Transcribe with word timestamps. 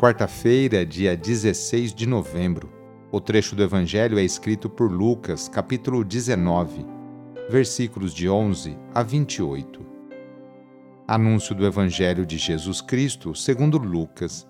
Quarta-feira, 0.00 0.86
dia 0.86 1.14
16 1.14 1.92
de 1.92 2.06
novembro. 2.06 2.72
O 3.12 3.20
trecho 3.20 3.54
do 3.54 3.62
Evangelho 3.62 4.18
é 4.18 4.22
escrito 4.22 4.66
por 4.66 4.90
Lucas, 4.90 5.46
capítulo 5.46 6.02
19, 6.02 6.86
versículos 7.50 8.14
de 8.14 8.26
11 8.26 8.78
a 8.94 9.02
28. 9.02 9.84
Anúncio 11.06 11.54
do 11.54 11.66
Evangelho 11.66 12.24
de 12.24 12.38
Jesus 12.38 12.80
Cristo 12.80 13.34
segundo 13.34 13.76
Lucas. 13.76 14.48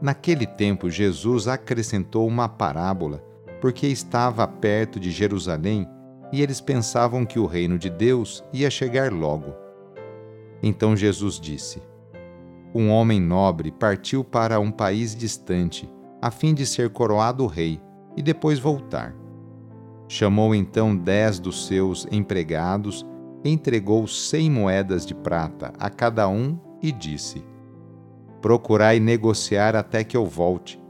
Naquele 0.00 0.46
tempo, 0.46 0.88
Jesus 0.88 1.48
acrescentou 1.48 2.28
uma 2.28 2.48
parábola, 2.48 3.20
porque 3.60 3.88
estava 3.88 4.46
perto 4.46 5.00
de 5.00 5.10
Jerusalém 5.10 5.88
e 6.32 6.40
eles 6.40 6.60
pensavam 6.60 7.26
que 7.26 7.40
o 7.40 7.46
reino 7.46 7.76
de 7.76 7.90
Deus 7.90 8.44
ia 8.52 8.70
chegar 8.70 9.12
logo. 9.12 9.52
Então 10.62 10.96
Jesus 10.96 11.40
disse: 11.40 11.82
Um 12.74 12.90
homem 12.90 13.20
nobre 13.20 13.70
partiu 13.70 14.24
para 14.24 14.58
um 14.58 14.70
país 14.70 15.14
distante 15.14 15.92
a 16.22 16.30
fim 16.30 16.54
de 16.54 16.64
ser 16.64 16.90
coroado 16.90 17.46
rei 17.46 17.80
e 18.16 18.22
depois 18.22 18.58
voltar. 18.58 19.14
Chamou 20.08 20.54
então 20.54 20.96
dez 20.96 21.40
dos 21.40 21.66
seus 21.66 22.06
empregados, 22.12 23.04
entregou 23.44 24.06
cem 24.06 24.50
moedas 24.50 25.04
de 25.04 25.14
prata 25.14 25.72
a 25.78 25.90
cada 25.90 26.28
um 26.28 26.58
e 26.80 26.92
disse: 26.92 27.44
Procurai 28.40 29.00
negociar 29.00 29.74
até 29.74 30.04
que 30.04 30.16
eu 30.16 30.24
volte. 30.24 30.80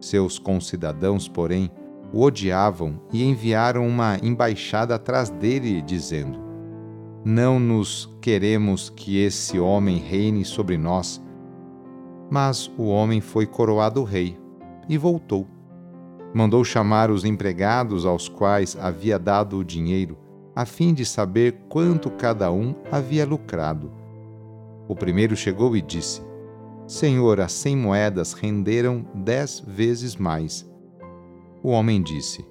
Seus 0.00 0.38
concidadãos, 0.38 1.26
porém, 1.26 1.70
o 2.12 2.22
odiavam 2.22 3.00
e 3.12 3.24
enviaram 3.24 3.86
uma 3.86 4.16
embaixada 4.22 4.94
atrás 4.94 5.28
dele, 5.28 5.82
dizendo: 5.82 6.45
Não 7.28 7.58
nos 7.58 8.08
queremos 8.22 8.88
que 8.88 9.18
esse 9.18 9.58
homem 9.58 9.98
reine 9.98 10.44
sobre 10.44 10.78
nós 10.78 11.20
mas 12.30 12.70
o 12.76 12.86
homem 12.86 13.20
foi 13.20 13.46
coroado 13.46 14.02
rei 14.02 14.38
e 14.88 14.98
voltou. 14.98 15.46
Mandou 16.34 16.64
chamar 16.64 17.10
os 17.10 17.24
empregados 17.24 18.04
aos 18.04 18.28
quais 18.28 18.76
havia 18.78 19.18
dado 19.18 19.58
o 19.58 19.64
dinheiro, 19.64 20.18
a 20.54 20.66
fim 20.66 20.92
de 20.92 21.04
saber 21.04 21.60
quanto 21.68 22.10
cada 22.10 22.50
um 22.50 22.74
havia 22.90 23.24
lucrado. 23.24 23.90
O 24.88 24.94
primeiro 24.94 25.36
chegou 25.36 25.76
e 25.76 25.80
disse: 25.80 26.20
Senhor, 26.86 27.40
as 27.40 27.52
cem 27.52 27.76
moedas 27.76 28.32
renderam 28.32 29.06
dez 29.14 29.60
vezes 29.66 30.16
mais. 30.16 30.68
O 31.62 31.70
homem 31.70 32.02
disse: 32.02 32.44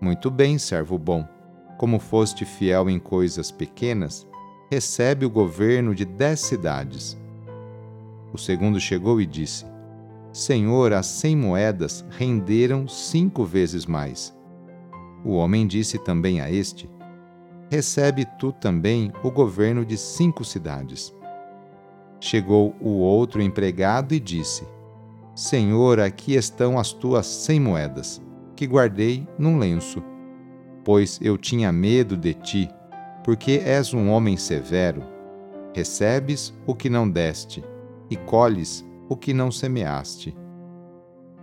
Muito 0.00 0.30
bem, 0.30 0.58
servo 0.58 0.98
bom. 0.98 1.35
Como 1.76 1.98
foste 1.98 2.44
fiel 2.44 2.88
em 2.88 2.98
coisas 2.98 3.50
pequenas, 3.50 4.26
recebe 4.70 5.26
o 5.26 5.30
governo 5.30 5.94
de 5.94 6.04
dez 6.04 6.40
cidades. 6.40 7.16
O 8.32 8.38
segundo 8.38 8.80
chegou 8.80 9.20
e 9.20 9.26
disse: 9.26 9.64
Senhor, 10.32 10.92
as 10.92 11.06
cem 11.06 11.36
moedas 11.36 12.04
renderam 12.10 12.88
cinco 12.88 13.44
vezes 13.44 13.86
mais. 13.86 14.34
O 15.24 15.32
homem 15.32 15.66
disse 15.66 15.98
também 15.98 16.40
a 16.40 16.50
este: 16.50 16.88
Recebe 17.70 18.26
tu 18.38 18.52
também 18.52 19.12
o 19.22 19.30
governo 19.30 19.84
de 19.84 19.96
cinco 19.96 20.44
cidades. 20.44 21.14
Chegou 22.20 22.74
o 22.80 22.90
outro 22.90 23.42
empregado 23.42 24.14
e 24.14 24.20
disse: 24.20 24.66
Senhor, 25.34 26.00
aqui 26.00 26.34
estão 26.34 26.78
as 26.78 26.92
tuas 26.92 27.26
cem 27.26 27.60
moedas, 27.60 28.22
que 28.54 28.66
guardei 28.66 29.26
num 29.38 29.58
lenço. 29.58 30.02
Pois 30.86 31.18
eu 31.20 31.36
tinha 31.36 31.72
medo 31.72 32.16
de 32.16 32.32
ti, 32.32 32.70
porque 33.24 33.60
és 33.64 33.92
um 33.92 34.08
homem 34.08 34.36
severo. 34.36 35.02
Recebes 35.74 36.54
o 36.64 36.76
que 36.76 36.88
não 36.88 37.10
deste 37.10 37.64
e 38.08 38.14
colhes 38.14 38.86
o 39.08 39.16
que 39.16 39.34
não 39.34 39.50
semeaste. 39.50 40.32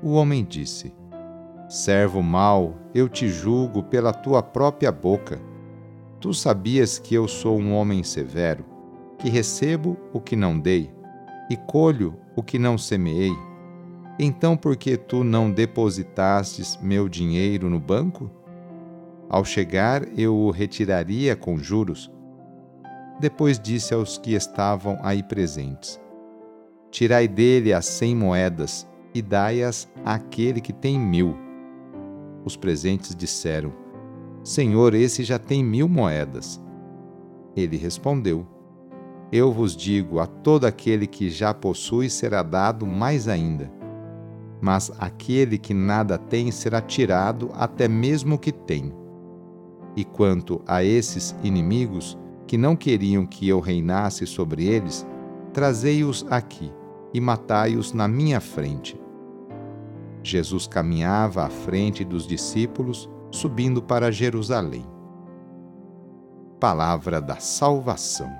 O 0.01 0.13
homem 0.13 0.45
disse: 0.45 0.95
Servo 1.67 2.23
mau, 2.23 2.77
eu 2.95 3.09
te 3.09 3.27
julgo 3.27 3.83
pela 3.83 4.13
tua 4.13 4.41
própria 4.41 4.93
boca. 4.93 5.41
Tu 6.21 6.33
sabias 6.33 6.97
que 6.97 7.13
eu 7.13 7.27
sou 7.27 7.59
um 7.59 7.73
homem 7.73 8.01
severo, 8.01 8.63
que 9.17 9.29
recebo 9.29 9.97
o 10.13 10.21
que 10.21 10.37
não 10.37 10.57
dei 10.57 10.89
e 11.49 11.57
colho 11.57 12.17
o 12.33 12.41
que 12.41 12.57
não 12.57 12.77
semeei. 12.77 13.35
Então, 14.17 14.55
por 14.55 14.77
que 14.77 14.95
tu 14.95 15.21
não 15.21 15.51
depositastes 15.51 16.79
meu 16.81 17.09
dinheiro 17.09 17.69
no 17.69 17.77
banco? 17.77 18.31
Ao 19.33 19.43
chegar, 19.43 20.07
eu 20.15 20.37
o 20.37 20.51
retiraria 20.51 21.35
com 21.35 21.57
juros. 21.57 22.11
Depois 23.19 23.59
disse 23.59 23.91
aos 23.91 24.15
que 24.15 24.35
estavam 24.35 24.99
aí 25.01 25.23
presentes: 25.23 25.99
Tirai 26.91 27.27
dele 27.27 27.73
as 27.73 27.87
cem 27.87 28.15
moedas 28.15 28.87
e 29.11 29.23
dai-as 29.23 29.91
àquele 30.05 30.61
que 30.61 30.71
tem 30.71 30.99
mil. 30.99 31.35
Os 32.45 32.55
presentes 32.55 33.15
disseram: 33.15 33.73
Senhor, 34.43 34.93
esse 34.93 35.23
já 35.23 35.39
tem 35.39 35.63
mil 35.63 35.89
moedas. 35.89 36.61
Ele 37.55 37.75
respondeu: 37.75 38.45
Eu 39.31 39.51
vos 39.51 39.75
digo: 39.75 40.19
a 40.19 40.27
todo 40.27 40.65
aquele 40.65 41.07
que 41.07 41.31
já 41.31 41.55
possui 41.55 42.07
será 42.07 42.43
dado 42.43 42.85
mais 42.85 43.27
ainda. 43.27 43.71
Mas 44.61 44.91
aquele 44.99 45.57
que 45.57 45.73
nada 45.73 46.19
tem 46.19 46.51
será 46.51 46.79
tirado 46.79 47.49
até 47.55 47.87
mesmo 47.87 48.35
o 48.35 48.37
que 48.37 48.51
tem. 48.51 49.01
E 49.95 50.03
quanto 50.03 50.61
a 50.67 50.83
esses 50.83 51.35
inimigos, 51.43 52.17
que 52.47 52.57
não 52.57 52.75
queriam 52.75 53.25
que 53.25 53.47
eu 53.47 53.59
reinasse 53.59 54.25
sobre 54.25 54.65
eles, 54.65 55.05
trazei-os 55.53 56.25
aqui 56.29 56.71
e 57.13 57.21
matai-os 57.21 57.93
na 57.93 58.07
minha 58.07 58.39
frente. 58.39 58.99
Jesus 60.23 60.67
caminhava 60.67 61.43
à 61.43 61.49
frente 61.49 62.03
dos 62.03 62.25
discípulos, 62.25 63.09
subindo 63.29 63.81
para 63.81 64.11
Jerusalém. 64.11 64.85
Palavra 66.59 67.19
da 67.19 67.37
Salvação. 67.37 68.31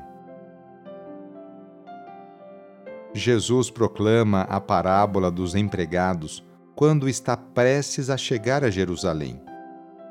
Jesus 3.14 3.70
proclama 3.70 4.42
a 4.44 4.60
parábola 4.60 5.30
dos 5.30 5.54
empregados 5.54 6.44
quando 6.74 7.08
está 7.08 7.38
prestes 7.38 8.10
a 8.10 8.18
chegar 8.18 8.64
a 8.64 8.72
Jerusalém. 8.72 9.40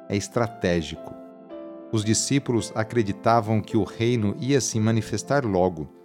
É 0.08 0.16
estratégico. 0.16 1.21
Os 1.92 2.04
discípulos 2.04 2.72
acreditavam 2.74 3.60
que 3.60 3.76
o 3.76 3.84
reino 3.84 4.34
ia 4.40 4.60
se 4.60 4.80
manifestar 4.80 5.44
logo 5.44 6.02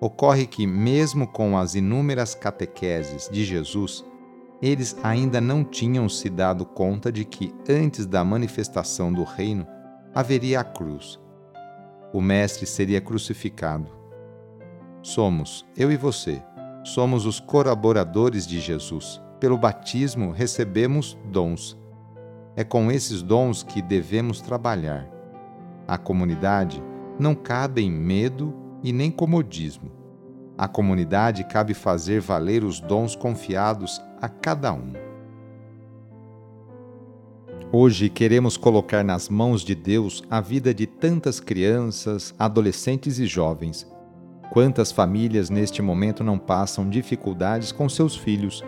Ocorre 0.00 0.46
que, 0.46 0.66
mesmo 0.66 1.26
com 1.26 1.58
as 1.58 1.74
inúmeras 1.74 2.34
catequeses 2.34 3.28
de 3.28 3.44
Jesus, 3.44 4.02
eles 4.62 4.96
ainda 5.02 5.42
não 5.42 5.62
tinham 5.62 6.08
se 6.08 6.30
dado 6.30 6.64
conta 6.64 7.12
de 7.12 7.22
que, 7.22 7.54
antes 7.68 8.06
da 8.06 8.24
manifestação 8.24 9.12
do 9.12 9.24
reino, 9.24 9.66
haveria 10.14 10.60
a 10.60 10.64
cruz. 10.64 11.20
O 12.14 12.20
Mestre 12.22 12.64
seria 12.64 12.98
crucificado. 12.98 13.88
Somos, 15.02 15.66
eu 15.76 15.92
e 15.92 15.98
você, 15.98 16.42
somos 16.82 17.26
os 17.26 17.38
colaboradores 17.38 18.46
de 18.46 18.58
Jesus. 18.58 19.20
Pelo 19.38 19.58
batismo 19.58 20.30
recebemos 20.30 21.16
dons. 21.26 21.78
É 22.56 22.64
com 22.64 22.90
esses 22.90 23.22
dons 23.22 23.62
que 23.62 23.80
devemos 23.80 24.40
trabalhar. 24.40 25.08
A 25.86 25.96
comunidade 25.96 26.82
não 27.18 27.34
cabe 27.34 27.82
em 27.82 27.90
medo 27.90 28.54
e 28.82 28.92
nem 28.92 29.10
comodismo. 29.10 29.90
À 30.56 30.68
comunidade 30.68 31.44
cabe 31.44 31.74
fazer 31.74 32.20
valer 32.20 32.64
os 32.64 32.80
dons 32.80 33.16
confiados 33.16 34.00
a 34.20 34.28
cada 34.28 34.72
um. 34.72 34.92
Hoje 37.72 38.08
queremos 38.08 38.56
colocar 38.56 39.04
nas 39.04 39.28
mãos 39.28 39.62
de 39.62 39.76
Deus 39.76 40.24
a 40.28 40.40
vida 40.40 40.74
de 40.74 40.86
tantas 40.86 41.38
crianças, 41.38 42.34
adolescentes 42.38 43.18
e 43.20 43.26
jovens. 43.26 43.86
Quantas 44.50 44.90
famílias 44.90 45.48
neste 45.48 45.80
momento 45.80 46.24
não 46.24 46.36
passam 46.36 46.90
dificuldades 46.90 47.70
com 47.70 47.88
seus 47.88 48.16
filhos? 48.16 48.64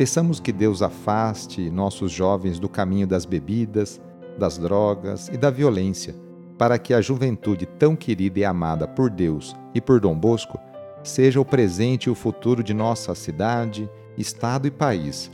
Peçamos 0.00 0.40
que 0.40 0.50
Deus 0.50 0.80
afaste 0.80 1.68
nossos 1.68 2.10
jovens 2.10 2.58
do 2.58 2.70
caminho 2.70 3.06
das 3.06 3.26
bebidas, 3.26 4.00
das 4.38 4.56
drogas 4.56 5.28
e 5.28 5.36
da 5.36 5.50
violência, 5.50 6.14
para 6.56 6.78
que 6.78 6.94
a 6.94 7.02
juventude 7.02 7.66
tão 7.66 7.94
querida 7.94 8.38
e 8.38 8.44
amada 8.46 8.88
por 8.88 9.10
Deus 9.10 9.54
e 9.74 9.78
por 9.78 10.00
Dom 10.00 10.14
Bosco 10.14 10.58
seja 11.04 11.38
o 11.38 11.44
presente 11.44 12.06
e 12.06 12.10
o 12.10 12.14
futuro 12.14 12.64
de 12.64 12.72
nossa 12.72 13.14
cidade, 13.14 13.90
estado 14.16 14.66
e 14.66 14.70
país 14.70 15.30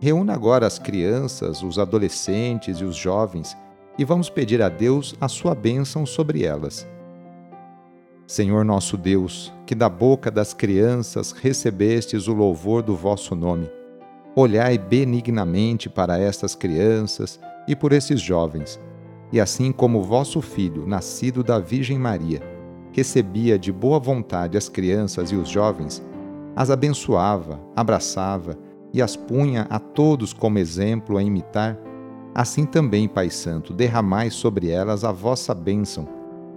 Reúna 0.00 0.34
agora 0.34 0.66
as 0.66 0.80
crianças, 0.80 1.62
os 1.62 1.78
adolescentes 1.78 2.78
e 2.78 2.84
os 2.84 2.96
jovens 2.96 3.56
e 3.96 4.04
vamos 4.04 4.28
pedir 4.28 4.60
a 4.62 4.68
Deus 4.68 5.14
a 5.20 5.28
sua 5.28 5.54
bênção 5.54 6.04
sobre 6.04 6.42
elas. 6.42 6.88
Senhor 8.26 8.64
nosso 8.64 8.96
Deus, 8.96 9.52
que 9.64 9.76
da 9.76 9.88
boca 9.88 10.28
das 10.28 10.52
crianças 10.52 11.30
recebestes 11.30 12.26
o 12.26 12.34
louvor 12.34 12.82
do 12.82 12.96
vosso 12.96 13.36
nome, 13.36 13.70
olhai 14.36 14.76
benignamente 14.76 15.88
para 15.88 16.18
estas 16.18 16.54
crianças 16.54 17.40
e 17.66 17.74
por 17.74 17.90
esses 17.90 18.20
jovens, 18.20 18.78
e 19.32 19.40
assim 19.40 19.72
como 19.72 20.02
vosso 20.02 20.42
Filho, 20.42 20.86
nascido 20.86 21.42
da 21.42 21.58
Virgem 21.58 21.98
Maria, 21.98 22.42
recebia 22.92 23.58
de 23.58 23.72
boa 23.72 23.98
vontade 23.98 24.58
as 24.58 24.68
crianças 24.68 25.32
e 25.32 25.36
os 25.36 25.48
jovens, 25.48 26.04
as 26.54 26.70
abençoava, 26.70 27.58
abraçava 27.74 28.58
e 28.92 29.00
as 29.00 29.16
punha 29.16 29.66
a 29.70 29.78
todos 29.78 30.34
como 30.34 30.58
exemplo 30.58 31.16
a 31.16 31.22
imitar, 31.22 31.78
assim 32.34 32.66
também, 32.66 33.08
Pai 33.08 33.30
Santo, 33.30 33.72
derramai 33.72 34.30
sobre 34.30 34.68
elas 34.68 35.02
a 35.02 35.12
vossa 35.12 35.54
bênção, 35.54 36.06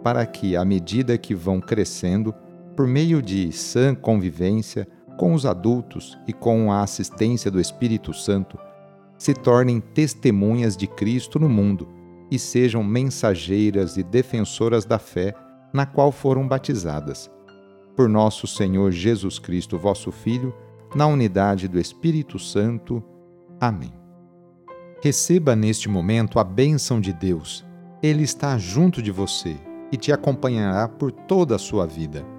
para 0.03 0.25
que, 0.25 0.55
à 0.55 0.65
medida 0.65 1.17
que 1.17 1.33
vão 1.33 1.61
crescendo, 1.61 2.33
por 2.75 2.85
meio 2.85 3.21
de 3.21 3.51
sã 3.53 3.95
convivência 3.95 4.87
com 5.19 5.33
os 5.33 5.45
adultos 5.45 6.17
e 6.25 6.31
com 6.31 6.71
a 6.71 6.81
assistência 6.81 7.51
do 7.51 7.59
Espírito 7.59 8.13
Santo, 8.13 8.57
se 9.17 9.33
tornem 9.33 9.81
testemunhas 9.81 10.77
de 10.77 10.87
Cristo 10.87 11.37
no 11.37 11.49
mundo 11.49 11.89
e 12.31 12.39
sejam 12.39 12.81
mensageiras 12.81 13.97
e 13.97 14.03
defensoras 14.03 14.85
da 14.85 14.97
fé 14.97 15.35
na 15.73 15.85
qual 15.85 16.09
foram 16.09 16.47
batizadas. 16.47 17.29
Por 17.97 18.07
nosso 18.07 18.47
Senhor 18.47 18.93
Jesus 18.93 19.39
Cristo, 19.39 19.77
vosso 19.77 20.09
Filho, 20.09 20.55
na 20.95 21.05
unidade 21.05 21.67
do 21.67 21.77
Espírito 21.77 22.39
Santo. 22.39 23.03
Amém. 23.59 23.91
Receba 25.03 25.53
neste 25.53 25.89
momento 25.89 26.39
a 26.39 26.45
bênção 26.45 27.01
de 27.01 27.11
Deus. 27.11 27.65
Ele 28.01 28.23
está 28.23 28.57
junto 28.57 29.01
de 29.01 29.11
você 29.11 29.57
e 29.91 29.97
te 29.97 30.13
acompanhará 30.13 30.87
por 30.87 31.11
toda 31.11 31.57
a 31.57 31.59
sua 31.59 31.85
vida. 31.85 32.38